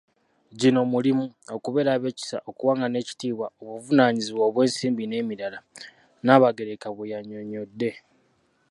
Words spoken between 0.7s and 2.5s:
mulimu: okubeera ab’ekisa,